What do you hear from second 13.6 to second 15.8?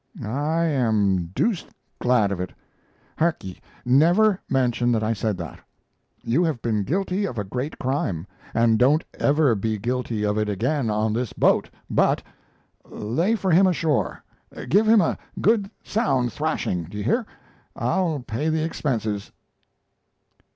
ashore! Give him a good